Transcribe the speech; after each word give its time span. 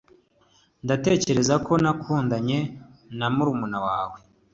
ndatekereza 0.83 1.55
ko 1.65 1.73
nakundanye 1.83 2.59
na 3.17 3.27
murumuna 3.35 3.79
wawe 3.87 4.17